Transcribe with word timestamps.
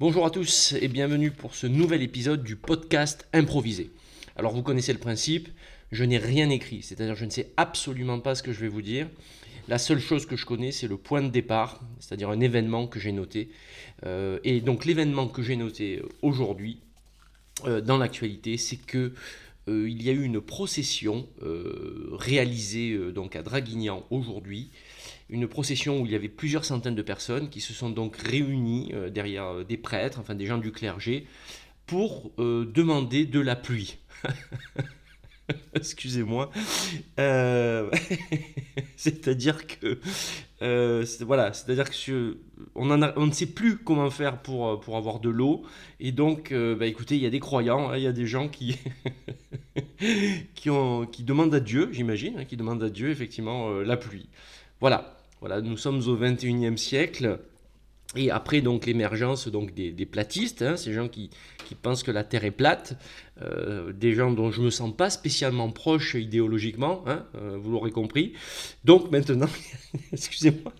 Bonjour 0.00 0.24
à 0.24 0.30
tous 0.30 0.74
et 0.80 0.86
bienvenue 0.86 1.32
pour 1.32 1.56
ce 1.56 1.66
nouvel 1.66 2.02
épisode 2.02 2.44
du 2.44 2.54
podcast 2.54 3.26
improvisé. 3.32 3.90
Alors 4.36 4.52
vous 4.52 4.62
connaissez 4.62 4.92
le 4.92 5.00
principe, 5.00 5.48
je 5.90 6.04
n'ai 6.04 6.18
rien 6.18 6.50
écrit, 6.50 6.82
c'est-à-dire 6.82 7.16
je 7.16 7.24
ne 7.24 7.30
sais 7.30 7.50
absolument 7.56 8.20
pas 8.20 8.36
ce 8.36 8.44
que 8.44 8.52
je 8.52 8.60
vais 8.60 8.68
vous 8.68 8.80
dire. 8.80 9.08
La 9.66 9.76
seule 9.76 9.98
chose 9.98 10.24
que 10.24 10.36
je 10.36 10.46
connais, 10.46 10.70
c'est 10.70 10.86
le 10.86 10.98
point 10.98 11.20
de 11.20 11.30
départ, 11.30 11.80
c'est-à-dire 11.98 12.30
un 12.30 12.38
événement 12.38 12.86
que 12.86 13.00
j'ai 13.00 13.10
noté. 13.10 13.50
Euh, 14.06 14.38
et 14.44 14.60
donc 14.60 14.84
l'événement 14.84 15.26
que 15.26 15.42
j'ai 15.42 15.56
noté 15.56 16.00
aujourd'hui 16.22 16.78
euh, 17.64 17.80
dans 17.80 17.98
l'actualité, 17.98 18.56
c'est 18.56 18.76
que 18.76 19.14
euh, 19.66 19.90
il 19.90 20.00
y 20.04 20.10
a 20.10 20.12
eu 20.12 20.22
une 20.22 20.40
procession 20.40 21.26
réalisée 22.12 22.96
donc 23.12 23.34
à 23.34 23.42
Draguignan 23.42 24.06
aujourd'hui 24.10 24.70
une 25.30 25.46
procession 25.46 26.00
où 26.00 26.06
il 26.06 26.12
y 26.12 26.14
avait 26.14 26.28
plusieurs 26.28 26.64
centaines 26.64 26.94
de 26.94 27.02
personnes 27.02 27.50
qui 27.50 27.60
se 27.60 27.72
sont 27.72 27.90
donc 27.90 28.16
réunies 28.16 28.92
derrière 29.12 29.64
des 29.64 29.76
prêtres, 29.76 30.18
enfin 30.18 30.34
des 30.34 30.46
gens 30.46 30.58
du 30.58 30.72
clergé, 30.72 31.26
pour 31.86 32.32
demander 32.38 33.26
de 33.26 33.40
la 33.40 33.56
pluie. 33.56 33.98
Excusez-moi. 35.74 36.50
Euh, 37.18 37.90
c'est-à-dire 38.96 39.66
que 39.66 39.98
euh, 40.60 41.04
voilà, 41.20 41.52
c'est-à-dire 41.52 41.88
que 41.90 42.36
on, 42.74 42.86
ne 42.86 43.32
sait 43.32 43.46
plus 43.46 43.78
comment 43.78 44.10
faire 44.10 44.42
pour, 44.42 44.80
pour 44.80 44.96
avoir 44.96 45.20
de 45.20 45.28
l'eau. 45.28 45.62
Et 46.00 46.12
donc, 46.12 46.52
euh, 46.52 46.74
bah, 46.74 46.86
écoutez, 46.86 47.16
il 47.16 47.22
y 47.22 47.26
a 47.26 47.30
des 47.30 47.40
croyants, 47.40 47.90
hein, 47.90 47.96
il 47.96 48.02
y 48.02 48.06
a 48.06 48.12
des 48.12 48.26
gens 48.26 48.48
qui, 48.48 48.78
qui 50.54 51.24
demandent 51.24 51.54
à 51.54 51.60
Dieu, 51.60 51.88
j'imagine, 51.92 52.38
hein, 52.38 52.44
qui 52.44 52.56
demandent 52.56 52.82
à 52.82 52.90
Dieu 52.90 53.10
effectivement 53.10 53.70
la 53.70 53.96
pluie. 53.96 54.28
Voilà, 54.80 55.17
voilà, 55.40 55.60
nous 55.60 55.76
sommes 55.76 55.98
au 56.06 56.16
21e 56.16 56.76
siècle. 56.76 57.38
Et 58.16 58.30
après 58.30 58.62
donc 58.62 58.86
l'émergence 58.86 59.48
donc 59.48 59.74
des, 59.74 60.06
platistes, 60.06 60.62
hein, 60.62 60.78
ces 60.78 60.94
gens 60.94 61.08
qui, 61.08 61.30
pensent 61.82 62.02
que 62.02 62.10
la 62.10 62.24
Terre 62.24 62.44
est 62.44 62.50
plate, 62.50 62.96
euh, 63.42 63.92
des 63.92 64.14
gens 64.14 64.32
dont 64.32 64.50
je 64.50 64.62
me 64.62 64.70
sens 64.70 64.96
pas 64.96 65.10
spécialement 65.10 65.70
proche 65.70 66.14
idéologiquement, 66.14 67.04
hein, 67.06 67.26
euh, 67.34 67.58
vous 67.60 67.70
l'aurez 67.72 67.90
compris. 67.90 68.32
Donc 68.84 69.10
maintenant, 69.10 69.50
excusez-moi, 70.12 70.72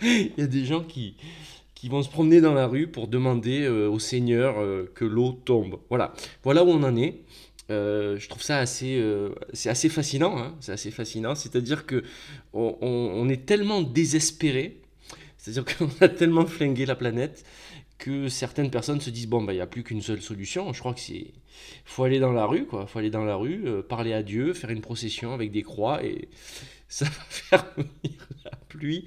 il 0.00 0.32
y 0.38 0.42
a 0.42 0.46
des 0.46 0.64
gens 0.64 0.82
qui, 0.82 1.16
qui 1.74 1.90
vont 1.90 2.02
se 2.02 2.08
promener 2.08 2.40
dans 2.40 2.54
la 2.54 2.66
rue 2.66 2.86
pour 2.86 3.06
demander 3.06 3.64
euh, 3.64 3.90
au 3.90 3.98
Seigneur 3.98 4.56
que 4.94 5.04
l'eau 5.04 5.32
tombe. 5.32 5.78
Voilà, 5.90 6.14
voilà 6.42 6.64
où 6.64 6.68
on 6.68 6.82
en 6.82 6.96
est. 6.96 7.20
je 7.68 8.28
trouve 8.28 8.42
ça 8.42 8.58
assez, 8.58 9.02
c'est 9.52 9.68
assez 9.70 9.88
fascinant. 9.88 10.38
Hein, 10.38 10.54
c'est 10.60 10.72
assez 10.72 10.90
fascinant. 10.90 11.34
C'est-à-dire 11.34 11.86
que 11.86 12.02
on 12.52 13.28
est 13.28 13.46
tellement 13.46 13.82
désespéré 13.82 14.80
c'est-à-dire 15.46 15.76
qu'on 15.78 16.04
a 16.04 16.08
tellement 16.08 16.46
flingué 16.46 16.86
la 16.86 16.96
planète 16.96 17.44
que 17.98 18.28
certaines 18.28 18.70
personnes 18.70 19.00
se 19.00 19.10
disent 19.10 19.28
bon 19.28 19.42
bah 19.42 19.52
il 19.52 19.56
n'y 19.56 19.62
a 19.62 19.66
plus 19.66 19.82
qu'une 19.82 20.02
seule 20.02 20.20
solution. 20.20 20.72
Je 20.72 20.80
crois 20.80 20.92
que 20.92 21.00
c'est 21.00 21.32
faut 21.84 22.04
aller 22.04 22.18
dans 22.18 22.32
la 22.32 22.44
rue 22.44 22.66
quoi, 22.66 22.86
faut 22.86 22.98
aller 22.98 23.10
dans 23.10 23.24
la 23.24 23.36
rue, 23.36 23.62
euh, 23.66 23.82
parler 23.82 24.12
à 24.12 24.22
Dieu, 24.22 24.52
faire 24.52 24.70
une 24.70 24.82
procession 24.82 25.32
avec 25.32 25.50
des 25.52 25.62
croix 25.62 26.04
et 26.04 26.28
ça 26.88 27.04
va 27.04 27.10
faire 27.28 27.66
venir 27.76 28.28
la 28.44 28.52
pluie. 28.68 29.06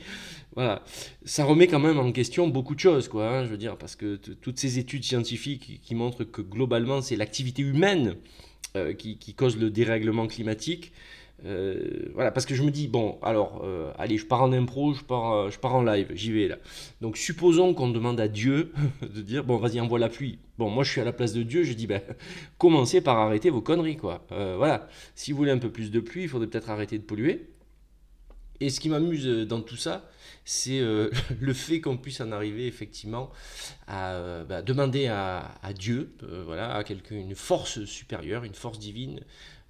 Voilà, 0.55 0.83
ça 1.23 1.45
remet 1.45 1.67
quand 1.67 1.79
même 1.79 1.99
en 1.99 2.11
question 2.11 2.47
beaucoup 2.47 2.75
de 2.75 2.79
choses 2.79 3.07
quoi. 3.07 3.29
Hein, 3.29 3.45
je 3.45 3.49
veux 3.49 3.57
dire 3.57 3.77
parce 3.77 3.95
que 3.95 4.15
toutes 4.15 4.59
ces 4.59 4.79
études 4.79 5.03
scientifiques 5.03 5.79
qui, 5.81 5.95
montrent 5.95 6.23
que 6.23 6.41
globalement 6.41 7.01
c'est 7.01 7.15
l'activité 7.15 7.61
humaine 7.61 8.15
euh, 8.75 8.93
qui, 8.93 9.33
cause 9.33 9.57
le 9.57 9.69
dérèglement 9.71 10.27
climatique. 10.27 10.91
Euh, 11.45 12.11
voilà, 12.13 12.31
parce 12.31 12.45
que 12.45 12.53
je 12.53 12.61
me 12.61 12.69
dis, 12.69 12.87
bon, 12.87 13.17
alors, 13.23 13.61
euh, 13.63 13.91
allez, 13.97 14.17
je 14.17 14.25
pars 14.25 14.43
en 14.43 14.51
impro, 14.51 14.93
je 14.93 15.03
pars, 15.03 15.49
je 15.49 15.57
pars 15.57 15.73
en 15.73 15.81
live, 15.81 16.11
j'y 16.13 16.31
vais 16.31 16.49
là. 16.49 16.57
Donc, 17.01 17.17
supposons 17.17 17.73
qu'on 17.73 17.87
demande 17.87 18.19
à 18.19 18.27
Dieu 18.27 18.73
de 19.01 19.21
dire, 19.21 19.43
bon, 19.43 19.57
vas-y, 19.57 19.79
envoie 19.79 19.97
la 19.97 20.09
pluie. 20.09 20.37
Bon, 20.57 20.69
moi, 20.69 20.83
je 20.83 20.91
suis 20.91 21.01
à 21.01 21.05
la 21.05 21.13
place 21.13 21.33
de 21.33 21.41
Dieu, 21.41 21.63
je 21.63 21.73
dis, 21.73 21.87
ben, 21.87 22.01
commencez 22.57 23.01
par 23.01 23.17
arrêter 23.17 23.49
vos 23.49 23.61
conneries, 23.61 23.97
quoi. 23.97 24.27
voilà, 24.29 24.87
si 25.15 25.31
vous 25.31 25.37
voulez 25.37 25.51
un 25.51 25.57
peu 25.57 25.71
plus 25.71 25.89
de 25.89 25.99
pluie, 25.99 26.23
il 26.23 26.29
faudrait 26.29 26.47
peut-être 26.47 26.69
arrêter 26.69 26.97
de 26.97 27.03
polluer. 27.03 27.47
Et 28.61 28.69
ce 28.69 28.79
qui 28.79 28.89
m'amuse 28.89 29.25
dans 29.47 29.61
tout 29.61 29.77
ça, 29.77 30.09
c'est 30.45 30.79
le 31.39 31.53
fait 31.53 31.81
qu'on 31.81 31.97
puisse 31.97 32.21
en 32.21 32.31
arriver 32.31 32.67
effectivement 32.67 33.31
à 33.87 34.43
bah, 34.43 34.61
demander 34.61 35.07
à, 35.07 35.73
Dieu, 35.77 36.11
voilà, 36.45 36.75
à 36.75 36.83
quelqu'un, 36.83 37.15
une 37.15 37.35
force 37.35 37.85
supérieure, 37.85 38.43
une 38.43 38.55
force 38.55 38.79
divine, 38.79 39.21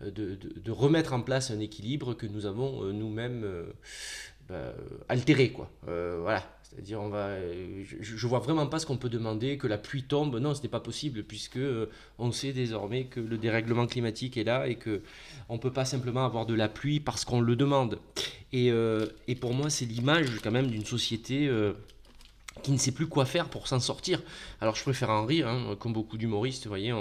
euh, 0.02 0.12
de, 0.12 0.72
remettre 0.72 1.14
en 1.14 1.22
place 1.22 1.52
un 1.52 1.60
équilibre 1.60 2.14
que 2.14 2.26
nous 2.26 2.46
avons 2.46 2.84
euh, 2.84 2.94
nous-mêmes 2.94 3.44
euh, 3.44 3.66
bah, 4.48 4.74
altéré. 5.10 5.54
Voilà. 5.84 6.44
C'est-à-dire, 6.70 7.02
on 7.02 7.10
va, 7.10 7.36
je, 7.84 8.14
ne 8.14 8.30
vois 8.30 8.40
vraiment 8.40 8.68
pas 8.68 8.78
ce 8.80 8.86
qu'on 8.86 8.98
peut 8.98 9.10
demander 9.10 9.58
que 9.58 9.68
la 9.68 9.78
pluie 9.78 10.04
tombe. 10.04 10.38
Non, 10.40 10.54
ce 10.54 10.62
n'est 10.62 10.70
pas 10.70 10.80
possible 10.80 11.24
puisque 11.24 11.60
on 12.20 12.32
sait 12.32 12.54
désormais 12.54 13.06
que 13.06 13.20
le 13.20 13.38
dérèglement 13.38 13.88
climatique 13.88 14.38
est 14.38 14.44
là 14.44 14.68
et 14.68 14.76
que 14.76 15.02
on 15.50 15.58
peut 15.58 15.74
pas 15.74 15.86
simplement 15.86 16.24
avoir 16.26 16.46
de 16.46 16.54
la 16.54 16.70
pluie 16.70 17.00
parce 17.00 17.26
qu'on 17.26 17.42
le 17.42 17.56
demande. 17.56 18.00
Et, 18.54 18.72
et 19.28 19.36
pour 19.36 19.56
moi, 19.56 19.72
c'est 19.72 19.86
l'image 19.86 20.28
quand 20.44 20.52
même 20.52 20.68
d'une 20.68 20.86
société 20.86 21.50
qui 22.62 22.72
ne 22.72 22.78
sait 22.78 22.92
plus 22.92 23.08
quoi 23.08 23.26
faire 23.26 23.50
pour 23.50 23.68
s'en 23.68 23.80
sortir. 23.80 24.22
Alors, 24.62 24.76
je 24.76 24.84
préfère 24.84 25.10
en 25.10 25.26
rire, 25.26 25.48
hein, 25.48 25.76
comme 25.80 25.94
beaucoup 25.94 26.18
d'humoristes, 26.18 26.64
vous 26.64 26.70
voyez. 26.70 26.94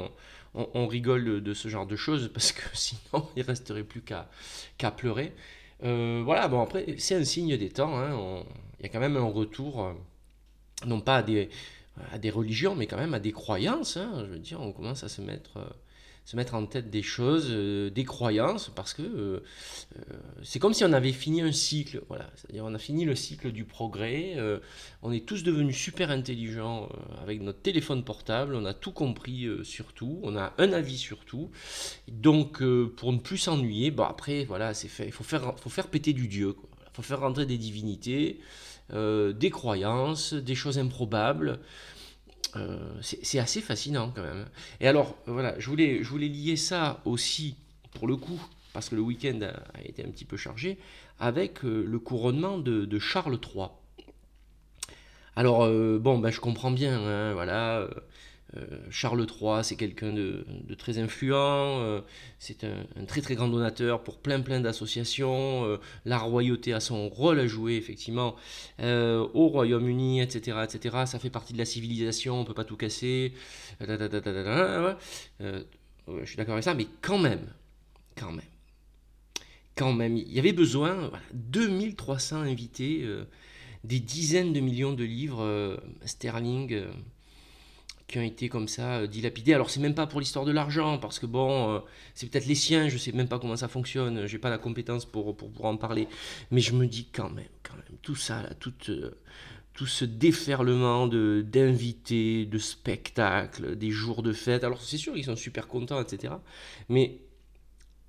On, 0.54 0.86
rigole 0.88 1.42
de 1.42 1.54
ce 1.54 1.68
genre 1.68 1.86
de 1.86 1.94
choses 1.94 2.30
parce 2.32 2.52
que 2.52 2.62
sinon 2.72 3.28
il 3.36 3.42
resterait 3.42 3.84
plus 3.84 4.02
qu'à 4.02 4.90
pleurer. 4.90 5.34
Euh, 5.84 6.22
voilà, 6.24 6.48
bon 6.48 6.60
après 6.60 6.96
c'est 6.98 7.14
un 7.14 7.24
signe 7.24 7.56
des 7.56 7.70
temps, 7.70 7.96
hein. 7.98 8.42
il 8.80 8.82
y 8.82 8.86
a 8.86 8.88
quand 8.88 9.00
même 9.00 9.16
un 9.16 9.28
retour, 9.28 9.84
euh, 9.84 9.92
non 10.86 11.00
pas 11.00 11.18
à 11.18 11.22
des, 12.18 12.30
religions, 12.30 12.74
mais 12.74 12.86
quand 12.86 12.96
même 12.96 13.14
à 13.14 13.20
des 13.20 13.32
croyances, 13.32 13.96
hein. 13.96 14.24
je 14.26 14.32
veux 14.32 14.38
dire, 14.38 14.60
on 14.60 14.72
commence 14.72 15.04
à 15.04 15.08
se 15.08 15.20
mettre... 15.20 15.58
Se 16.28 16.36
mettre 16.36 16.56
en 16.56 16.66
tête 16.66 16.90
des 16.90 17.02
choses, 17.02 17.46
euh, 17.48 17.88
des 17.88 18.04
croyances, 18.04 18.70
parce 18.76 18.92
que 18.92 19.00
euh, 19.00 19.42
euh, 19.96 20.02
c'est 20.42 20.58
comme 20.58 20.74
si 20.74 20.84
on 20.84 20.92
avait 20.92 21.12
fini 21.12 21.40
un 21.40 21.52
cycle. 21.52 22.02
Voilà, 22.08 22.30
c'est-à-dire 22.36 22.66
on 22.66 22.74
a 22.74 22.78
fini 22.78 23.06
le 23.06 23.14
cycle 23.14 23.50
du 23.50 23.64
progrès. 23.64 24.36
on 25.02 25.10
est 25.10 25.24
tous 25.24 25.42
devenus 25.42 25.74
super 25.74 26.10
intelligents 26.10 26.90
avec 27.22 27.40
notre 27.40 27.62
téléphone 27.62 28.04
portable. 28.04 28.54
On 28.56 28.66
a 28.66 28.74
tout 28.74 28.92
compris 28.92 29.48
sur 29.62 29.94
tout. 29.94 30.20
On 30.22 30.36
a 30.36 30.52
un 30.58 30.74
avis 30.74 30.98
sur 30.98 31.24
tout. 31.24 31.50
Donc 32.08 32.62
pour 32.96 33.10
ne 33.14 33.18
plus 33.18 33.38
s'ennuyer, 33.38 33.90
bon 33.90 34.04
après 34.04 34.44
voilà, 34.44 34.74
c'est 34.74 34.88
fait. 34.88 35.06
Il 35.06 35.12
faut 35.12 35.24
faire, 35.24 35.54
faut 35.56 35.70
faire 35.70 35.88
péter 35.88 36.12
du 36.12 36.28
dieu. 36.28 36.54
Il 36.58 36.96
faut 36.96 37.02
faire 37.02 37.20
rentrer 37.20 37.46
des 37.46 37.56
divinités, 37.56 38.38
des 38.92 39.50
croyances, 39.50 40.34
des 40.34 40.54
choses 40.54 40.78
improbables. 40.78 41.58
Euh, 42.56 42.78
c'est 43.02 43.38
assez 43.38 43.60
fascinant 43.60 44.12
quand 44.14 44.22
même. 44.22 44.46
Et 44.80 44.88
alors, 44.88 45.16
voilà, 45.26 45.58
je 45.58 45.68
voulais, 45.68 46.28
lier 46.28 46.56
ça 46.56 47.00
aussi, 47.04 47.56
pour 47.92 48.06
le 48.06 48.16
coup, 48.16 48.40
parce 48.72 48.88
que 48.88 48.94
le 48.94 49.02
week-end 49.02 49.40
a, 49.42 49.82
été 49.84 50.04
un 50.04 50.08
petit 50.10 50.24
peu 50.24 50.36
chargé, 50.36 50.78
avec 51.20 51.64
euh, 51.64 51.84
le 51.86 51.98
couronnement 51.98 52.58
de, 52.58 52.98
Charles 52.98 53.38
III. 53.54 53.68
Alors, 55.36 55.64
euh, 55.64 55.98
bon, 56.00 56.18
ben, 56.18 56.30
je 56.30 56.40
comprends 56.40 56.70
bien, 56.70 56.98
hein, 56.98 57.32
voilà, 57.32 57.78
euh, 57.78 57.90
Charles 58.90 59.26
III, 59.28 59.62
c'est 59.62 59.76
quelqu'un 59.76 60.12
de, 60.12 60.46
très 60.78 60.98
influent, 60.98 61.80
euh, 61.80 62.00
c'est 62.38 62.64
un, 62.64 63.04
très 63.06 63.20
très 63.20 63.34
grand 63.34 63.48
donateur 63.48 64.02
pour 64.02 64.18
plein 64.18 64.40
plein 64.40 64.60
d'associations, 64.60 65.66
euh, 65.66 65.76
la 66.06 66.18
royauté 66.18 66.72
a 66.72 66.80
son 66.80 67.10
rôle 67.10 67.40
à 67.40 67.46
jouer 67.46 67.76
effectivement 67.76 68.36
au 68.80 69.48
Royaume-Uni, 69.48 70.22
etc., 70.22 70.58
etc. 70.64 71.04
Ça 71.06 71.18
fait 71.18 71.30
partie 71.30 71.52
de 71.52 71.58
la 71.58 71.66
civilisation, 71.66 72.40
on 72.40 72.44
peut 72.44 72.54
pas 72.54 72.64
tout 72.64 72.76
casser. 72.76 73.34
je 73.80 73.86
suis 76.24 76.36
d'accord 76.36 76.54
avec 76.54 76.64
ça, 76.64 76.74
mais 76.74 76.86
quand 77.02 77.18
même, 77.18 77.46
quand 78.16 78.32
même, 78.32 78.40
quand 79.76 79.92
même, 79.92 80.16
il 80.16 80.32
y 80.32 80.38
avait 80.38 80.52
besoin, 80.52 80.94
voilà, 80.94 81.24
2300 81.34 82.36
invités, 82.42 83.06
des 83.84 84.00
dizaines 84.00 84.54
de 84.54 84.60
millions 84.60 84.94
de 84.94 85.04
livres 85.04 85.78
sterling 86.04 86.86
qui 88.08 88.18
ont 88.18 88.22
été 88.22 88.48
comme 88.48 88.66
ça 88.68 88.96
euh, 88.96 89.06
dilapidés. 89.06 89.52
Alors 89.54 89.70
c'est 89.70 89.80
même 89.80 89.94
pas 89.94 90.06
pour 90.06 90.18
l'histoire 90.18 90.46
de 90.46 90.50
l'argent, 90.50 90.98
parce 90.98 91.18
que 91.18 91.26
bon, 91.26 91.76
euh, 91.76 91.78
c'est 92.14 92.28
peut-être 92.28 92.46
les 92.46 92.54
siens, 92.54 92.88
je 92.88 92.96
sais 92.96 93.12
même 93.12 93.28
pas 93.28 93.38
comment 93.38 93.56
ça 93.56 93.68
fonctionne, 93.68 94.26
j'ai 94.26 94.38
pas 94.38 94.50
la 94.50 94.58
compétence 94.58 95.04
pour, 95.04 95.36
pour, 95.36 95.64
en 95.66 95.76
parler, 95.76 96.08
mais 96.50 96.60
je 96.60 96.72
me 96.72 96.86
dis 96.86 97.06
quand 97.12 97.30
même, 97.30 97.44
quand 97.62 97.74
même, 97.74 97.98
tout 98.00 98.16
ça, 98.16 98.48
tout, 98.58 98.72
euh, 98.88 99.10
tout 99.74 99.86
ce 99.86 100.06
déferlement 100.06 101.06
de, 101.06 101.44
d'invités, 101.46 102.46
de 102.46 102.58
spectacles, 102.58 103.76
des 103.76 103.90
jours 103.90 104.22
de 104.22 104.32
fête, 104.32 104.64
alors 104.64 104.80
c'est 104.80 104.96
sûr 104.96 105.16
ils 105.16 105.24
sont 105.24 105.36
super 105.36 105.68
contents, 105.68 106.00
etc. 106.00 106.32
Mais 106.88 107.20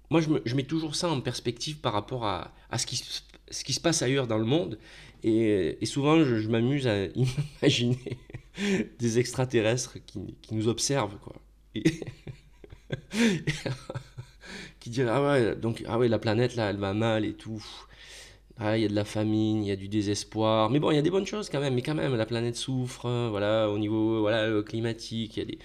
moi 0.10 0.22
je, 0.22 0.30
me, 0.30 0.42
je 0.46 0.56
mets 0.56 0.64
toujours 0.64 0.96
ça 0.96 1.10
en 1.10 1.20
perspective 1.20 1.80
par 1.80 1.92
rapport 1.92 2.26
à, 2.26 2.54
à 2.72 2.78
ce, 2.78 2.86
qui, 2.86 3.04
ce 3.52 3.64
qui 3.66 3.74
se 3.74 3.82
passe 3.82 4.02
ailleurs 4.02 4.28
dans 4.28 4.38
le 4.38 4.46
monde, 4.46 4.80
et, 5.24 5.78
et 5.82 5.86
souvent 5.86 6.24
je 6.24 6.48
m'amuse 6.48 6.88
à 6.88 7.06
imaginer 7.62 8.18
des 9.00 9.20
extraterrestres 9.20 9.98
qui, 10.06 10.36
qui, 10.42 10.56
nous 10.56 10.68
observent, 10.68 11.18
quoi. 11.20 11.36
qui 14.80 14.90
disent 14.90 15.08
ah 15.08 15.22
ouais, 15.22 15.56
donc, 15.56 15.84
ah 15.88 15.98
ouais, 15.98 16.08
la 16.08 16.20
planète, 16.20 16.56
là, 16.56 16.70
elle 16.70 16.78
va 16.78 16.94
mal 16.94 17.26
et 17.26 17.34
tout. 17.34 17.64
Ah, 18.62 18.78
il 18.78 18.82
y 18.82 18.86
a 18.86 18.90
de 18.90 18.96
la 18.96 19.06
famine, 19.06 19.64
il 19.64 19.70
y 19.70 19.72
a 19.72 19.78
du 19.78 19.88
désespoir. 19.88 20.70
Mais 20.70 20.80
bon, 20.80 20.92
il 20.92 20.96
y 20.96 20.98
a 20.98 21.02
des 21.02 21.10
bonnes 21.10 21.26
choses 21.26 21.50
quand 21.50 21.62
même. 21.62 21.76
Mais 21.76 21.82
quand 21.82 21.96
même, 21.96 22.16
la 22.16 22.26
planète 22.26 22.58
souffre. 22.58 23.06
Hein, 23.06 23.30
voilà, 23.30 23.70
au 23.70 23.78
niveau 23.78 24.20
voilà, 24.20 24.44
euh, 24.44 24.62
climatique, 24.64 25.38
il 25.38 25.40
y 25.40 25.42
a 25.44 25.46
des, 25.46 25.60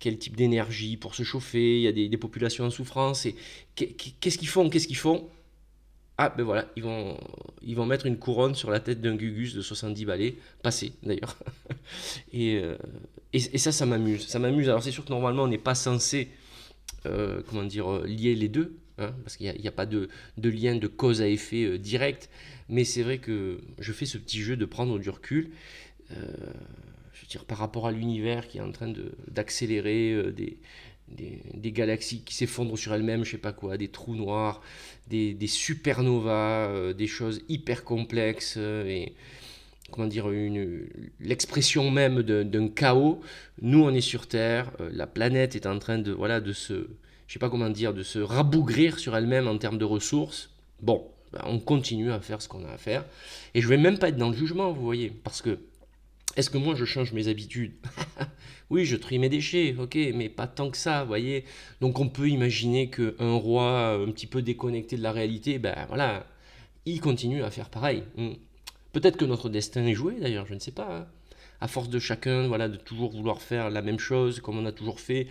quel 0.00 0.18
type 0.18 0.34
d'énergie 0.34 0.96
pour 0.96 1.14
se 1.14 1.22
chauffer. 1.22 1.76
Il 1.76 1.82
y 1.82 1.86
a 1.86 1.92
des, 1.92 2.08
des 2.08 2.16
populations 2.16 2.64
en 2.64 2.70
souffrance. 2.70 3.24
Et 3.24 3.36
qu'est-ce 3.76 4.36
qu'ils 4.36 4.48
font 4.48 4.68
Qu'est-ce 4.68 4.88
qu'ils 4.88 4.96
font? 4.96 5.28
Ah, 6.22 6.28
ben 6.36 6.44
voilà, 6.44 6.68
ils 6.76 6.82
vont, 6.82 7.16
ils 7.62 7.74
vont 7.74 7.86
mettre 7.86 8.04
une 8.04 8.18
couronne 8.18 8.54
sur 8.54 8.70
la 8.70 8.78
tête 8.78 9.00
d'un 9.00 9.16
Gugus 9.16 9.54
de 9.54 9.62
70 9.62 10.04
balais, 10.04 10.34
passé 10.62 10.92
d'ailleurs. 11.02 11.36
Euh, 12.34 12.76
et, 13.32 13.38
et, 13.38 13.58
ça, 13.58 13.72
ça 13.72 13.84
m'amuse. 13.86 14.26
Ça 14.28 14.38
m'amuse. 14.38 14.68
Alors, 14.68 14.82
c'est 14.82 14.92
sûr 14.92 15.04
que 15.04 15.10
normalement, 15.10 15.44
on 15.44 15.48
n'est 15.48 15.58
pas 15.58 15.74
censé, 15.74 16.28
euh, 17.06 17.42
comment 17.48 17.64
dire, 17.64 17.90
euh, 17.90 18.06
lier 18.06 18.34
les 18.34 18.48
deux, 18.48 18.76
hein, 18.98 19.12
parce 19.24 19.36
qu'il 19.36 19.52
n'y 19.52 19.66
a, 19.66 19.72
pas 19.72 19.86
de, 19.86 20.08
de, 20.36 20.48
lien 20.50 20.76
de 20.76 20.86
cause 20.86 21.20
à 21.20 21.28
effet 21.28 21.78
direct. 21.78 22.28
Mais 22.68 22.84
c'est 22.84 23.02
vrai 23.02 23.18
que 23.18 23.60
je 23.78 23.92
fais 23.92 24.06
ce 24.06 24.18
petit 24.18 24.40
jeu 24.40 24.56
de 24.56 24.64
prendre 24.66 24.98
du 24.98 25.10
recul. 25.10 25.50
je 26.10 26.14
veux 26.14 27.28
dire, 27.28 27.44
par 27.44 27.58
rapport 27.58 27.86
à 27.88 27.92
l'univers 27.92 28.46
qui 28.46 28.58
est 28.58 28.62
en 28.62 28.72
train 28.72 28.92
d'accélérer 29.28 30.30
des 30.32 30.58
des, 31.10 31.72
galaxies 31.72 32.22
qui 32.22 32.34
s'effondrent 32.34 32.78
sur 32.78 32.94
elles-mêmes, 32.94 33.24
je 33.24 33.32
sais 33.32 33.38
pas 33.38 33.52
quoi, 33.52 33.76
des 33.76 33.88
trous 33.88 34.14
noirs, 34.14 34.62
des, 35.08 35.36
supernovas, 35.46 36.68
euh, 36.68 36.92
des 36.92 37.06
choses 37.06 37.42
hyper 37.48 37.84
complexes 37.84 38.54
euh, 38.56 38.86
et 38.86 39.14
comment 39.90 40.06
dire 40.06 40.28
l'expression 41.20 41.90
même 41.90 42.22
d'un 42.22 42.68
chaos. 42.68 43.20
Nous, 43.60 43.82
on 43.82 43.92
est 43.92 44.00
sur 44.00 44.28
Terre, 44.28 44.70
euh, 44.80 44.90
la 44.92 45.06
planète 45.06 45.56
est 45.56 45.66
en 45.66 45.78
train 45.78 45.98
de 45.98 46.12
voilà 46.12 46.40
de 46.40 46.52
se, 46.52 46.88
je 47.26 47.32
sais 47.32 47.38
pas 47.38 47.50
comment 47.50 47.70
dire, 47.70 47.92
de 47.92 48.02
se 48.02 48.18
rabougrir 48.18 48.98
sur 48.98 49.16
elle-même 49.16 49.48
en 49.48 49.58
termes 49.58 49.78
de 49.78 49.84
ressources. 49.84 50.50
Bon, 50.80 51.06
ben, 51.32 51.42
on 51.44 51.58
continue 51.58 52.12
à 52.12 52.20
faire 52.20 52.40
ce 52.40 52.48
qu'on 52.48 52.64
a 52.64 52.70
à 52.70 52.78
faire 52.78 53.04
et 53.54 53.60
je 53.60 53.68
vais 53.68 53.76
même 53.76 53.98
pas 53.98 54.08
être 54.08 54.16
dans 54.16 54.30
le 54.30 54.36
jugement, 54.36 54.72
vous 54.72 54.82
voyez, 54.82 55.10
parce 55.10 55.42
que 55.42 55.58
est-ce 56.36 56.50
que 56.50 56.58
moi 56.58 56.74
je 56.74 56.84
change 56.84 57.12
mes 57.12 57.28
habitudes 57.28 57.74
Oui, 58.70 58.84
je 58.84 58.96
trie 58.96 59.18
mes 59.18 59.28
déchets, 59.28 59.74
ok, 59.76 59.96
mais 60.14 60.28
pas 60.28 60.46
tant 60.46 60.70
que 60.70 60.76
ça, 60.76 61.02
vous 61.02 61.08
voyez. 61.08 61.44
Donc 61.80 61.98
on 61.98 62.08
peut 62.08 62.28
imaginer 62.28 62.88
qu'un 62.88 63.34
roi 63.34 63.94
un 63.94 64.10
petit 64.12 64.28
peu 64.28 64.42
déconnecté 64.42 64.96
de 64.96 65.02
la 65.02 65.10
réalité, 65.10 65.58
ben 65.58 65.74
voilà, 65.88 66.24
il 66.86 67.00
continue 67.00 67.42
à 67.42 67.50
faire 67.50 67.68
pareil. 67.68 68.04
Hmm. 68.16 68.34
Peut-être 68.92 69.16
que 69.16 69.24
notre 69.24 69.48
destin 69.48 69.84
est 69.86 69.94
joué 69.94 70.20
d'ailleurs, 70.20 70.46
je 70.46 70.54
ne 70.54 70.60
sais 70.60 70.70
pas. 70.70 70.98
Hein. 70.98 71.06
À 71.60 71.68
force 71.68 71.88
de 71.88 71.98
chacun, 71.98 72.46
voilà, 72.46 72.68
de 72.68 72.76
toujours 72.76 73.10
vouloir 73.10 73.42
faire 73.42 73.70
la 73.70 73.82
même 73.82 73.98
chose 73.98 74.40
comme 74.40 74.58
on 74.58 74.66
a 74.66 74.72
toujours 74.72 75.00
fait, 75.00 75.26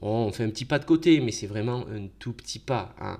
on 0.00 0.30
fait 0.32 0.44
un 0.44 0.50
petit 0.50 0.64
pas 0.64 0.78
de 0.78 0.84
côté, 0.84 1.20
mais 1.20 1.32
c'est 1.32 1.46
vraiment 1.46 1.86
un 1.88 2.06
tout 2.20 2.32
petit 2.32 2.60
pas. 2.60 2.94
Hein. 3.00 3.18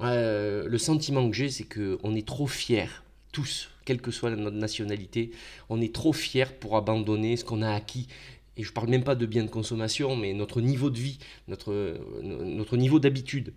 le 0.00 0.78
sentiment 0.78 1.28
que 1.28 1.34
j'ai, 1.34 1.48
c'est 1.48 1.64
qu'on 1.64 2.14
est 2.14 2.26
trop 2.26 2.46
fiers 2.46 2.88
tous, 3.32 3.70
quelle 3.84 4.00
que 4.00 4.10
soit 4.10 4.30
notre 4.30 4.56
nationalité, 4.56 5.30
on 5.68 5.80
est 5.80 5.94
trop 5.94 6.12
fiers 6.12 6.52
pour 6.60 6.76
abandonner 6.76 7.36
ce 7.36 7.44
qu'on 7.44 7.62
a 7.62 7.72
acquis. 7.72 8.08
Et 8.56 8.62
je 8.62 8.70
ne 8.70 8.74
parle 8.74 8.88
même 8.88 9.04
pas 9.04 9.14
de 9.14 9.26
biens 9.26 9.44
de 9.44 9.50
consommation, 9.50 10.16
mais 10.16 10.32
notre 10.32 10.60
niveau 10.60 10.90
de 10.90 10.98
vie, 10.98 11.18
notre, 11.48 11.98
notre 12.22 12.76
niveau 12.76 12.98
d'habitude. 12.98 13.54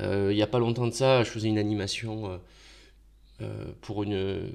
Euh, 0.00 0.28
il 0.30 0.36
n'y 0.36 0.42
a 0.42 0.46
pas 0.46 0.58
longtemps 0.58 0.86
de 0.86 0.92
ça, 0.92 1.24
je 1.24 1.30
faisais 1.30 1.48
une 1.48 1.58
animation 1.58 2.30
euh, 2.30 2.38
euh, 3.40 3.64
pour 3.80 4.02
une 4.02 4.52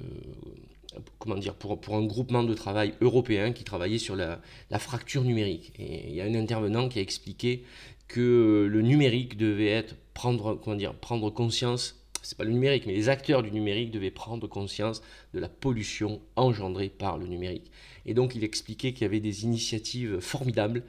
comment 1.17 1.35
dire, 1.35 1.55
pour, 1.55 1.81
pour, 1.81 1.95
un 1.95 2.05
groupement 2.05 2.43
de 2.43 2.53
travail 2.53 2.93
européen 3.01 3.51
qui 3.51 3.63
travaillait 3.63 3.97
sur 3.97 4.15
la, 4.15 4.39
la 4.69 4.77
fracture 4.77 5.23
numérique. 5.23 5.73
Et 5.79 6.09
il 6.09 6.13
y 6.13 6.21
a 6.21 6.25
un 6.25 6.35
intervenant 6.35 6.87
qui 6.87 6.99
a 6.99 7.01
expliqué 7.01 7.63
que 8.07 8.67
le 8.69 8.81
numérique 8.83 9.37
devait 9.37 9.69
être 9.69 9.95
prendre, 10.13 10.53
comment 10.53 10.75
dire, 10.75 10.93
prendre 10.93 11.31
conscience 11.31 12.02
c'est 12.23 12.37
pas 12.37 12.43
le 12.43 12.51
numérique, 12.51 12.85
mais 12.87 12.93
les 12.93 13.09
acteurs 13.09 13.43
du 13.43 13.51
numérique 13.51 13.91
devaient 13.91 14.11
prendre 14.11 14.47
conscience 14.47 15.01
de 15.33 15.39
la 15.39 15.49
pollution 15.49 16.21
engendrée 16.35 16.89
par 16.89 17.17
le 17.17 17.27
numérique. 17.27 17.71
Et 18.05 18.13
donc 18.13 18.35
il 18.35 18.43
expliquait 18.43 18.93
qu'il 18.93 19.03
y 19.03 19.05
avait 19.05 19.19
des 19.19 19.43
initiatives 19.43 20.19
formidables, 20.19 20.83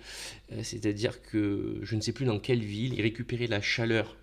euh, 0.53 0.61
c'est-à-dire 0.63 1.23
que 1.23 1.79
je 1.83 1.97
ne 1.97 2.01
sais 2.01 2.13
plus 2.13 2.25
dans 2.25 2.39
quelle 2.39 2.63
ville, 2.63 2.95
ils 2.95 3.03
récupéraient 3.03 3.47
la 3.47 3.61
chaleur 3.61 4.17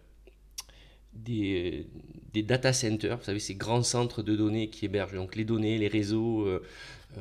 des, 1.13 1.87
data 2.33 2.71
centers, 2.71 3.17
vous 3.17 3.25
savez, 3.25 3.39
ces 3.39 3.55
grands 3.55 3.83
centres 3.83 4.23
de 4.23 4.35
données 4.35 4.69
qui 4.69 4.85
hébergent 4.85 5.15
donc 5.15 5.35
les 5.35 5.43
données, 5.43 5.77
les 5.77 5.89
réseaux 5.89 6.45
euh, 6.45 6.63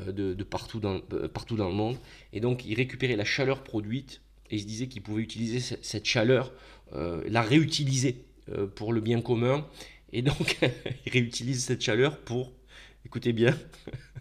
euh, 0.07 0.13
de, 0.13 0.45
partout, 0.45 0.79
dans, 0.79 1.01
le 1.01 1.75
monde. 1.75 1.97
Et 2.33 2.39
donc, 2.39 2.65
ils 2.65 2.75
récupéraient 2.75 3.17
la 3.17 3.25
chaleur 3.25 3.65
produite 3.65 4.21
et 4.51 4.57
ils 4.57 4.61
se 4.61 4.67
disaient 4.67 4.87
qu'ils 4.87 5.03
pouvaient 5.03 5.23
utiliser 5.23 5.61
cette 5.61 6.07
chaleur, 6.07 6.53
la 6.93 7.41
réutiliser 7.41 8.25
pour 8.75 8.93
le 8.93 9.01
bien 9.01 9.21
commun. 9.21 9.67
Et 10.13 10.23
donc, 10.23 10.59
ils 11.07 11.13
réutilisent 11.13 11.65
cette 11.65 11.83
chaleur 11.83 12.19
pour, 12.19 12.53
écoutez 13.05 13.33
bien, 13.33 13.57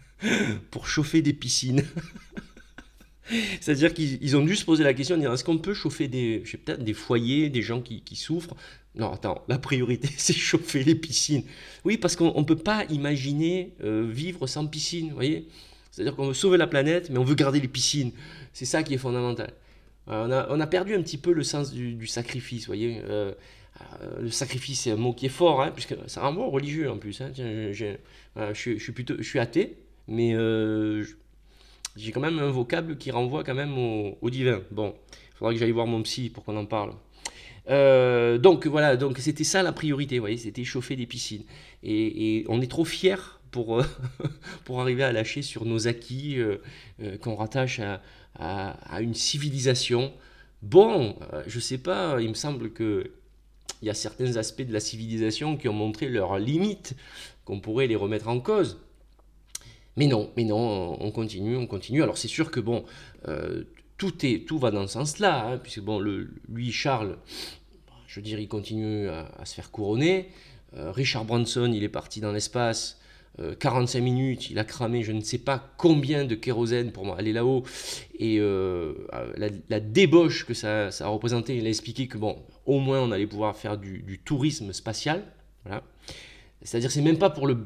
pour 0.70 0.86
chauffer 0.86 1.22
des 1.22 1.32
piscines. 1.32 1.84
C'est-à-dire 3.60 3.94
qu'ils 3.94 4.36
ont 4.36 4.44
dû 4.44 4.56
se 4.56 4.64
poser 4.64 4.82
la 4.82 4.92
question 4.92 5.16
de 5.16 5.20
dire 5.20 5.32
est-ce 5.32 5.44
qu'on 5.44 5.58
peut 5.58 5.74
chauffer 5.74 6.08
des, 6.08 6.42
peut-être 6.64 6.82
des 6.82 6.94
foyers, 6.94 7.48
des 7.48 7.62
gens 7.62 7.80
qui, 7.80 8.16
souffrent? 8.16 8.56
Non, 8.96 9.12
attends, 9.12 9.44
la 9.46 9.58
priorité 9.58 10.08
c'est 10.16 10.34
chauffer 10.34 10.82
les 10.82 10.96
piscines. 10.96 11.44
Oui, 11.84 11.96
parce 11.96 12.16
qu'on 12.16 12.38
ne 12.38 12.44
peut 12.44 12.56
pas 12.56 12.84
imaginer 12.86 13.72
euh, 13.84 14.08
vivre 14.10 14.46
sans 14.48 14.66
piscine, 14.66 15.10
vous 15.10 15.14
voyez? 15.14 15.46
C'est-à-dire 15.92 16.16
qu'on 16.16 16.28
veut 16.28 16.34
sauver 16.34 16.58
la 16.58 16.66
planète, 16.66 17.10
mais 17.10 17.18
on 17.18 17.24
veut 17.24 17.34
garder 17.34 17.60
les 17.60 17.68
piscines. 17.68 18.12
C'est 18.52 18.64
ça 18.64 18.82
qui 18.82 18.94
est 18.94 18.98
fondamental. 18.98 19.52
Euh, 20.08 20.46
on, 20.48 20.60
a, 20.60 20.66
perdu 20.66 20.94
un 20.94 21.02
petit 21.02 21.18
peu 21.18 21.32
le 21.32 21.44
sens 21.44 21.72
du, 21.72 22.06
sacrifice, 22.06 22.62
vous 22.62 22.66
voyez 22.66 23.00
euh, 23.04 23.32
le 24.20 24.30
sacrifice, 24.30 24.82
c'est 24.82 24.90
un 24.90 24.96
mot 24.96 25.12
qui 25.12 25.26
est 25.26 25.30
fort, 25.30 25.62
hein, 25.62 25.70
puisque 25.72 25.94
c'est 26.06 26.20
un 26.20 26.30
mot 26.30 26.50
religieux 26.50 26.90
en 26.90 26.98
plus. 26.98 27.20
Hein. 27.20 27.32
je, 27.34 27.96
suis 28.54 28.92
plutôt, 28.92 29.14
je 29.18 29.22
suis 29.22 29.38
athée, 29.38 29.76
mais 30.08 30.34
euh, 30.34 31.04
j'ai 31.96 32.12
quand 32.12 32.20
même 32.20 32.38
un 32.38 32.50
vocable 32.50 32.98
qui 32.98 33.10
renvoie 33.10 33.44
quand 33.44 33.54
même 33.54 33.76
au, 33.78 34.30
divin. 34.30 34.62
Bon, 34.70 34.94
il 35.12 35.36
faudra 35.36 35.52
que 35.52 35.58
j'aille 35.58 35.70
voir 35.70 35.86
mon 35.86 36.02
psy 36.02 36.30
pour 36.30 36.44
qu'on 36.44 36.56
en 36.56 36.66
parle. 36.66 36.92
Euh, 37.68 38.38
donc 38.38 38.66
voilà, 38.66 38.96
donc 38.96 39.18
c'était 39.18 39.44
ça 39.44 39.62
la 39.62 39.72
priorité, 39.72 40.18
vous 40.18 40.22
voyez, 40.22 40.36
c'était 40.36 40.64
chauffer 40.64 40.96
des 40.96 41.06
piscines. 41.06 41.44
Et, 41.82 42.44
on 42.48 42.60
est 42.60 42.70
trop 42.70 42.84
fiers 42.84 43.38
pour, 43.50 43.82
pour 44.64 44.80
arriver 44.80 45.04
à 45.04 45.12
lâcher 45.12 45.42
sur 45.42 45.64
nos 45.64 45.88
acquis 45.88 46.38
qu'on 47.20 47.36
rattache 47.36 47.80
à, 47.80 48.00
à, 48.34 49.00
une 49.00 49.14
civilisation. 49.14 50.12
Bon, 50.62 51.16
je 51.46 51.60
sais 51.60 51.78
pas, 51.78 52.20
il 52.20 52.28
me 52.28 52.34
semble 52.34 52.70
que 52.72 53.10
il 53.82 53.88
y 53.88 53.90
a 53.90 53.94
certains 53.94 54.36
aspects 54.36 54.62
de 54.62 54.72
la 54.72 54.80
civilisation 54.80 55.56
qui 55.56 55.68
ont 55.68 55.72
montré 55.72 56.08
leurs 56.08 56.38
limites, 56.38 56.94
qu'on 57.44 57.60
pourrait 57.60 57.86
les 57.86 57.96
remettre 57.96 58.28
en 58.28 58.40
cause. 58.40 58.78
Mais 59.96 60.06
non, 60.06 60.30
mais 60.36 60.44
non, 60.44 60.96
on 61.00 61.10
continue, 61.10 61.56
on 61.56 61.66
continue. 61.66 62.02
Alors 62.02 62.18
c'est 62.18 62.28
sûr 62.28 62.50
que 62.50 62.60
bon, 62.60 62.84
euh, 63.28 63.64
tout, 63.96 64.24
est, 64.24 64.46
tout 64.46 64.58
va 64.58 64.70
dans 64.70 64.86
ce 64.86 64.94
sens-là, 64.94 65.46
hein, 65.46 65.58
puisque 65.58 65.80
bon, 65.80 66.00
lui, 66.00 66.72
Charles, 66.72 67.18
je 68.06 68.16
veux 68.16 68.22
dire, 68.22 68.38
il 68.38 68.48
continue 68.48 69.08
à, 69.08 69.44
se 69.44 69.54
faire 69.54 69.70
couronner. 69.70 70.28
Euh, 70.76 70.92
Richard 70.92 71.24
Branson, 71.24 71.70
il 71.72 71.82
est 71.82 71.88
parti 71.88 72.20
dans 72.20 72.32
l'espace. 72.32 72.99
45 73.58 73.98
euh, 73.98 74.02
minutes, 74.02 74.50
il 74.50 74.58
a 74.58 74.64
cramé 74.64 75.02
je 75.02 75.12
ne 75.12 75.20
sais 75.20 75.38
pas 75.38 75.72
combien 75.76 76.24
de 76.24 76.34
kérosène 76.34 76.92
pour 76.92 77.14
aller 77.14 77.32
là-haut. 77.32 77.64
Et 78.18 78.38
la, 78.38 79.80
débauche 79.80 80.44
que 80.46 80.54
ça, 80.54 80.88
a 80.88 81.08
représenté, 81.08 81.56
il 81.56 81.66
a 81.66 81.68
expliqué 81.68 82.06
que 82.06 82.18
bon, 82.18 82.38
au 82.66 82.78
moins 82.78 83.00
on 83.00 83.12
allait 83.12 83.26
pouvoir 83.26 83.56
faire 83.56 83.78
du, 83.78 84.20
tourisme 84.24 84.72
spatial. 84.72 85.24
Voilà. 85.64 85.82
C'est-à-dire, 86.62 86.90
c'est 86.90 87.00
même 87.00 87.16
pas 87.16 87.30
pour 87.30 87.46
le. 87.46 87.56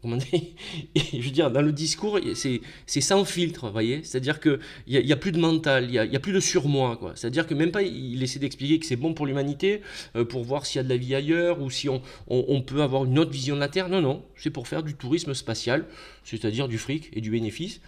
comment 0.00 0.16
dire, 0.16 0.28
je 0.96 1.20
veux 1.20 1.30
dire, 1.30 1.50
dans 1.50 1.60
le 1.60 1.72
discours, 1.72 2.20
c'est 2.34 3.00
sans 3.00 3.24
filtre, 3.24 3.66
vous 3.66 3.72
voyez? 3.72 4.04
C'est-à-dire 4.04 4.38
qu'il 4.38 4.60
n'y 4.86 5.10
a, 5.10 5.14
a, 5.14 5.16
plus 5.16 5.32
de 5.32 5.40
mental, 5.40 5.86
il 5.86 5.90
n'y 5.90 6.16
a, 6.16 6.20
plus 6.20 6.32
de 6.32 6.38
surmoi, 6.38 6.96
quoi. 6.96 7.12
C'est-à-dire 7.16 7.48
que 7.48 7.54
même 7.54 7.72
pas, 7.72 7.82
il 7.82 8.22
essaie 8.22 8.38
d'expliquer 8.38 8.78
que 8.78 8.86
c'est 8.86 8.96
bon 8.96 9.12
pour 9.12 9.26
l'humanité, 9.26 9.82
euh, 10.14 10.24
pour 10.24 10.44
voir 10.44 10.66
s'il 10.66 10.76
y 10.76 10.80
a 10.80 10.84
de 10.84 10.88
la 10.88 10.96
vie 10.96 11.16
ailleurs, 11.16 11.60
ou 11.60 11.68
si 11.68 11.88
on, 11.88 12.00
on, 12.28 12.62
peut 12.62 12.82
avoir 12.82 13.06
une 13.06 13.18
autre 13.18 13.32
vision 13.32 13.56
de 13.56 13.60
la 13.60 13.68
Terre. 13.68 13.88
Non, 13.88 14.00
non, 14.00 14.24
c'est 14.36 14.50
pour 14.50 14.68
faire 14.68 14.84
du 14.84 14.94
tourisme 14.94 15.34
spatial, 15.34 15.86
c'est-à-dire 16.22 16.68
du 16.68 16.78
fric 16.78 17.10
et 17.14 17.20
du 17.20 17.30
bénéfice. 17.30 17.80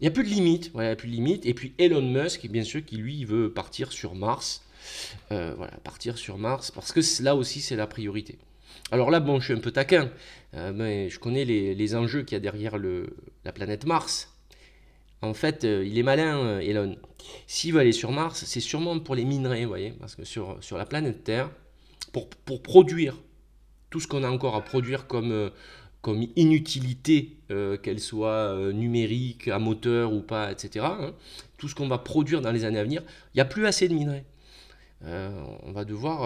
Il 0.00 0.04
n'y 0.04 0.08
a 0.08 0.12
plus 0.12 0.24
de 0.24 0.28
limite, 0.28 0.70
voilà, 0.72 0.88
il 0.88 0.90
n'y 0.90 0.92
a 0.92 0.96
plus 0.96 1.08
de 1.08 1.14
limite. 1.14 1.46
Et 1.46 1.54
puis 1.54 1.72
Elon 1.78 2.02
Musk, 2.02 2.46
bien 2.46 2.64
sûr, 2.64 2.84
qui 2.84 2.96
lui 2.96 3.24
veut 3.24 3.52
partir 3.52 3.90
sur 3.90 4.14
Mars. 4.14 4.62
Euh, 5.32 5.54
voilà, 5.56 5.72
partir 5.82 6.16
sur 6.18 6.38
Mars, 6.38 6.70
parce 6.70 6.92
que 6.92 7.00
là 7.22 7.34
aussi 7.34 7.60
c'est 7.60 7.76
la 7.76 7.86
priorité. 7.86 8.38
Alors 8.90 9.10
là, 9.10 9.20
bon, 9.20 9.40
je 9.40 9.46
suis 9.46 9.54
un 9.54 9.60
peu 9.60 9.70
taquin, 9.70 10.10
euh, 10.54 10.72
mais 10.74 11.10
je 11.10 11.18
connais 11.18 11.44
les, 11.44 11.94
enjeux 11.94 12.22
qu'il 12.22 12.34
y 12.34 12.36
a 12.36 12.40
derrière 12.40 12.76
la 13.44 13.52
planète 13.52 13.86
Mars. 13.86 14.30
En 15.22 15.34
fait, 15.34 15.64
euh, 15.64 15.84
il 15.86 15.98
est 15.98 16.02
malin, 16.02 16.60
Elon. 16.60 16.96
S'il 17.46 17.72
veut 17.72 17.80
aller 17.80 17.92
sur 17.92 18.12
Mars, 18.12 18.44
c'est 18.46 18.60
sûrement 18.60 18.98
pour 18.98 19.14
les 19.14 19.24
minerais, 19.24 19.62
vous 19.62 19.68
voyez, 19.68 19.92
parce 19.98 20.14
que 20.14 20.24
sur, 20.24 20.58
sur 20.60 20.76
la 20.76 20.84
planète 20.84 21.24
Terre, 21.24 21.50
pour, 22.12 22.28
pour 22.28 22.62
produire 22.62 23.16
tout 23.90 24.00
ce 24.00 24.06
qu'on 24.06 24.22
a 24.22 24.30
encore 24.30 24.54
à 24.54 24.62
produire 24.62 25.06
comme, 25.06 25.50
comme 26.02 26.26
inutilité, 26.36 27.38
qu'elle 27.82 28.00
soit 28.00 28.72
numérique, 28.72 29.48
à 29.48 29.58
moteur 29.58 30.12
ou 30.12 30.20
pas, 30.20 30.52
etc., 30.52 30.84
hein, 30.88 31.14
tout 31.56 31.68
ce 31.68 31.74
qu'on 31.74 31.88
va 31.88 31.98
produire 31.98 32.42
dans 32.42 32.52
les 32.52 32.64
années 32.64 32.80
à 32.80 32.84
venir, 32.84 33.02
il 33.32 33.38
n'y 33.38 33.40
a 33.40 33.46
plus 33.46 33.66
assez 33.66 33.88
de 33.88 33.94
minerais. 33.94 34.24
On 35.02 35.72
va 35.72 35.84
devoir, 35.84 36.24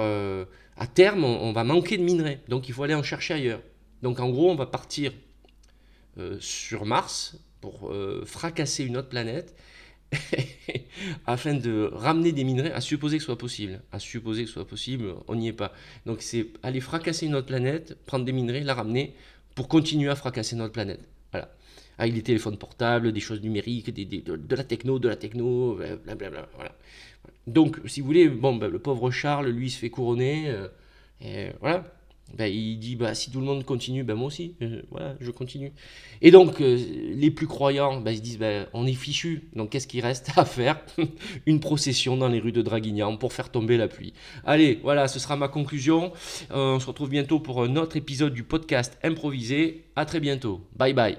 à 0.76 0.86
terme, 0.86 1.24
on, 1.24 1.52
va 1.52 1.64
manquer 1.64 1.98
de 1.98 2.02
minerais. 2.02 2.40
Donc 2.48 2.68
il 2.68 2.74
faut 2.74 2.82
aller 2.84 2.94
en 2.94 3.02
chercher 3.02 3.34
ailleurs. 3.34 3.60
Donc 4.02 4.20
en 4.20 4.30
gros, 4.30 4.50
on 4.50 4.54
va 4.54 4.66
partir 4.66 5.12
sur 6.38 6.86
Mars 6.86 7.36
pour 7.60 7.92
fracasser 8.24 8.84
une 8.84 8.96
autre 8.96 9.08
planète 9.08 9.56
afin 11.26 11.54
de 11.54 11.90
ramener 11.92 12.32
des 12.32 12.44
minerais, 12.44 12.72
à 12.72 12.80
supposer 12.80 13.16
que 13.16 13.22
ce 13.22 13.26
soit 13.26 13.38
possible. 13.38 13.80
À 13.92 13.98
supposer 13.98 14.42
que 14.42 14.48
ce 14.48 14.54
soit 14.54 14.66
possible, 14.66 15.14
on 15.26 15.34
n'y 15.34 15.48
est 15.48 15.52
pas. 15.52 15.72
Donc 16.06 16.22
c'est 16.22 16.48
aller 16.62 16.80
fracasser 16.80 17.28
notre 17.28 17.46
planète, 17.46 17.96
prendre 18.06 18.24
des 18.24 18.32
minerais, 18.32 18.60
la 18.60 18.74
ramener 18.74 19.14
pour 19.54 19.68
continuer 19.68 20.10
à 20.10 20.16
fracasser 20.16 20.56
notre 20.56 20.72
planète. 20.72 21.00
Voilà. 21.32 21.54
Avec 21.98 22.14
des 22.14 22.22
téléphones 22.22 22.58
portables, 22.58 23.12
des 23.12 23.20
choses 23.20 23.42
numériques, 23.42 23.92
de, 23.92 24.54
la 24.54 24.64
techno, 24.64 24.98
de 24.98 25.08
la 25.08 25.16
techno, 25.16 25.74
blablabla. 26.04 26.48
Voilà. 26.54 26.74
Donc, 27.48 27.80
si 27.86 28.00
vous 28.00 28.06
voulez, 28.06 28.28
bon, 28.28 28.56
ben, 28.56 28.70
le 28.70 28.78
pauvre 28.78 29.10
Charles, 29.10 29.48
lui, 29.48 29.70
se 29.70 29.78
fait 29.78 29.90
couronner. 29.90 30.48
Euh, 30.48 30.68
et 31.20 31.48
voilà. 31.60 31.84
Ben, 32.36 32.44
il 32.44 32.78
dit 32.78 32.94
bah, 32.94 33.14
si 33.14 33.30
tout 33.30 33.40
le 33.40 33.46
monde 33.46 33.64
continue, 33.64 34.04
moi 34.04 34.26
aussi, 34.26 34.54
euh, 34.60 34.82
voilà, 34.90 35.14
je 35.18 35.30
continue. 35.30 35.72
Et 36.20 36.30
donc, 36.30 36.60
euh, 36.60 36.78
les 37.14 37.30
plus 37.30 37.46
croyants, 37.46 38.04
ils 38.04 38.16
se 38.18 38.20
disent 38.20 38.38
on 38.74 38.86
est 38.86 38.92
fichu, 38.92 39.48
donc 39.56 39.70
qu'est-ce 39.70 39.86
qu'il 39.86 40.02
reste 40.02 40.30
à 40.36 40.44
faire 40.44 40.78
Une 41.46 41.58
procession 41.58 42.18
dans 42.18 42.28
les 42.28 42.38
rues 42.38 42.52
de 42.52 42.60
Draguignan 42.60 43.16
pour 43.16 43.32
faire 43.32 43.50
tomber 43.50 43.78
la 43.78 43.88
pluie. 43.88 44.12
Allez, 44.44 44.78
voilà, 44.82 45.08
ce 45.08 45.18
sera 45.18 45.36
ma 45.36 45.48
conclusion. 45.48 46.12
On 46.50 46.78
se 46.78 46.86
retrouve 46.86 47.08
bientôt 47.08 47.40
pour 47.40 47.62
un 47.62 47.76
autre 47.76 47.96
épisode 47.96 48.34
du 48.34 48.42
podcast 48.42 48.98
improvisé. 49.02 49.84
À 49.96 50.04
très 50.04 50.20
bientôt. 50.20 50.60
Bye 50.76 50.92
bye. 50.92 51.16